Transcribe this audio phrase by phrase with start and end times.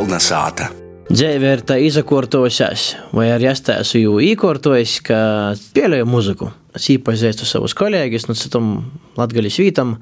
[0.00, 0.70] Kolnesāta.
[1.10, 5.18] Dzīve ir tā izakortojusies, vai arī es esmu jau īkortojis, ka
[5.76, 6.48] pieļauju muziku.
[6.72, 8.70] Es īpazīstu savus kolēģus no citām
[9.20, 9.92] latgaļas vītām.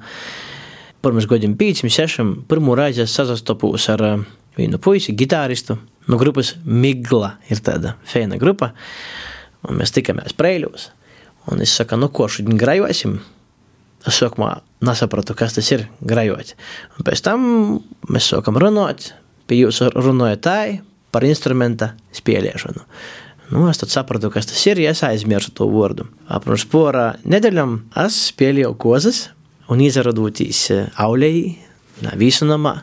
[1.03, 4.25] Pirms gadiem pīcim, sešam, pirmo reizi es sazastopos ar eh,
[4.55, 5.75] vienu puisi, gitāristu
[6.07, 7.33] no grupas Migla.
[7.51, 8.71] Ir tāda feina grupa,
[9.67, 10.93] un mēs tikamies Preiļos.
[11.51, 13.19] Un es saku, nu ko šodien grajosim?
[14.07, 16.55] Es sākumā nesapratu, kas tas ir grajot.
[16.95, 17.49] Un pēc tam
[18.07, 19.11] mēs sākam runāt,
[19.49, 20.59] pie jūs runājat tā
[21.13, 22.85] par instrumenta spēlēšanu.
[23.49, 26.05] Nu, es tad sapratu, kas tas ir, ja es aizmirsu to vārdu.
[26.43, 29.23] Pirms porā nedēļām es spēlēju kozas
[29.73, 30.67] un izradotīs
[31.01, 31.55] aulēji,
[32.19, 32.79] visu namā.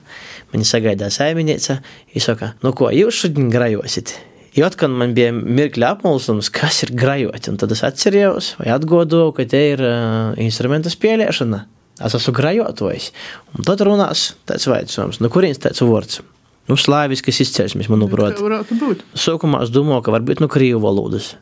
[0.51, 1.79] Mani sagaidīja saimniece,
[2.11, 4.17] viņa saka, nu ko, jūs šodien grajosit?
[4.57, 7.51] Jo atkal man bija mirkļa apmulsums, kas ir grajot.
[7.51, 11.67] Un tad es atcerējos, vai atgādāju, ka te ir uh, instrumenta spēlēšana.
[12.07, 13.11] Es esmu grajotājs.
[13.55, 16.23] Un tad runās tāds vaicājums, no kurienes tāds vārds?
[16.67, 18.39] Nu, slāviskas izcelsmes, manuprāt.
[18.39, 19.05] Tā varētu būt.
[19.19, 21.35] Sākumā es domāju, ka varbūt no krievu valodas.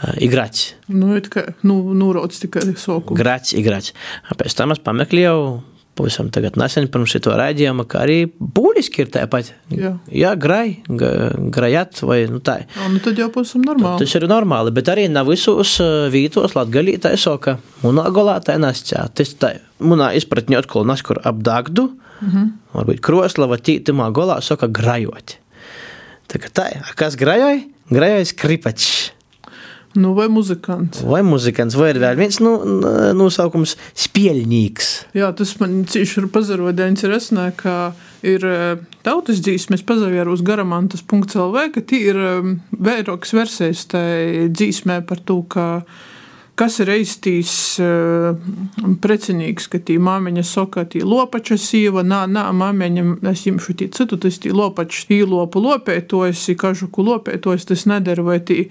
[0.00, 0.74] Uh, igrāts.
[0.88, 3.16] Nu, it kā, nu, nūrots tikai soku.
[3.18, 3.92] Grāts, igrāts.
[4.38, 5.42] Pēc tam es pameklēju
[5.98, 9.52] pavisam nesen pirms šito raidījuma, ka arī būtiski ir tāpat.
[9.74, 9.92] Jā.
[10.14, 12.60] Jā, grai, grajat vai nu tā.
[12.76, 14.00] Jā, nu tad jau pavisam normāli.
[14.02, 15.76] Tas ir normāli, bet arī nav visos
[16.12, 17.58] vītos latgalī tā soka.
[17.84, 19.06] Munā golā tā nescā.
[19.14, 22.50] Tas tā, munā izpratņi atkal naskur apdagdu, mm -hmm.
[22.74, 25.38] varbūt kroslava tītimā golā soka grajot.
[26.30, 27.64] Tā kā tā, kas grajoj?
[27.90, 29.12] Grajoj skripačs.
[29.92, 31.00] Nu, vai muzikants.
[31.02, 32.52] Vai muzikants, vai ir vēl viens nu,
[33.18, 33.74] nosaukums-
[34.04, 34.90] spēļņīgs.
[35.18, 38.46] Jā, tas man cīši ir pazarodēns ir esnē, ka ir
[39.02, 42.16] tautas dzīsmes pazavēros garamantas.lv, ka tī ir
[42.70, 45.84] vairākas versijas tai dzīsmē par to, ka
[46.54, 48.36] kas ir eistīs uh,
[49.00, 54.18] precinīgs, ka tī māmiņa saka, tī lopača sīva, nā, nā, māmiņa, es jimšu tī citu,
[54.20, 58.66] tas tī lopača, tī lopu lopētojas, kažuku lopētojas, tas nedara, vai tī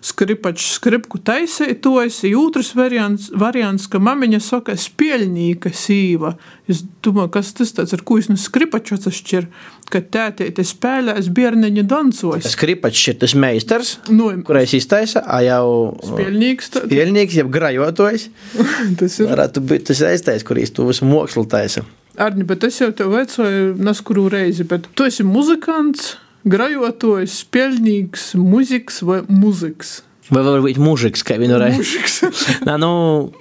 [0.00, 6.34] skripačs skripku taisītojas, otrs variants, variants, ka mamiņa saka spēļņīka sīva.
[6.70, 9.48] Es domāju, kas tas tāds, ar ko es no skripaču atšķir,
[9.90, 12.46] ka tētīte spēlēs bierneņa dancos.
[12.54, 18.28] Skripačs ir tas meistars, Nu, kurais iztaisa, a jau Spēļņīgs tā- spēļņīgs, jeb grajotojs.
[19.00, 19.28] tas ir.
[19.34, 21.84] Varētu būt tas aiztais, kurīs tu visu mākslu taisa.
[22.20, 29.02] Arni, bet es jau tev veicoju neskuru reizi, bet tu esi muzikants, grajotojs, spēļņīgs, muzikas
[29.06, 30.00] vai muzikas.
[30.30, 31.82] Vai varbūt mūžiks, kā vienu reizi.
[31.82, 32.20] Mužiks.
[32.68, 32.90] Nā, nu,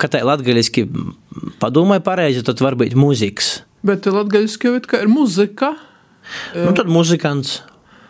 [0.01, 0.87] ka tā latgaliski
[1.61, 3.59] padomāja pareizi, tad var būt mūzikas.
[3.85, 5.75] bet latgaļiski jau it kā ir muzika.
[6.57, 7.59] Nu, tad muzikants.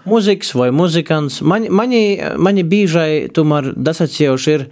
[0.09, 1.41] Mūzikas vai muzikants.
[1.45, 2.01] Mani, mani,
[2.39, 4.65] mani bīžai tomēr dasacījuši ir,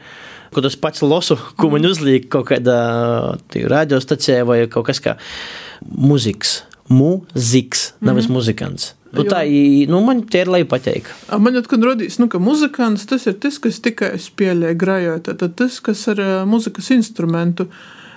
[0.55, 2.79] ko tas pats losu, ko man uzliek kaut kādā
[3.53, 5.17] radiostacijā vai kaut kas kā
[5.83, 6.61] mūzikas.
[6.87, 8.93] Mūzikas, nevis muzikants.
[9.13, 11.07] Nu, tā, i- nu, man tie ir lai pateik.
[11.29, 15.55] A, Man atkal rodīs, nu, ka muzikants tas ir tas, kas tikai spēlē grājot, tad
[15.55, 17.67] tas, kas ar muzikas instrumentu.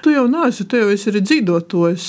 [0.02, 2.04] Tu jau neesi, tu jau esi arī dzīvotājs.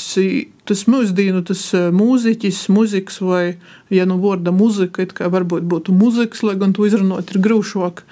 [0.66, 1.62] Tas mūsdienu, tas
[1.92, 3.58] mūziķis, mūzikas vai,
[3.92, 8.04] ja nu vārda muzika, it kā varbūt būtu mūzikas, lai gan to izrunāt ir grūšāk.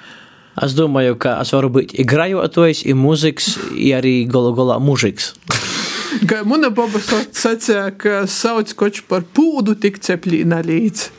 [0.61, 5.31] Es domāju, ka es varu būt i grajotojs, i mūzikas, i arī galu galā mūžiks.
[6.29, 11.09] Kā mana baba sa- sacīja, ka sauc koč par pūdu tik ceplīna līdzi.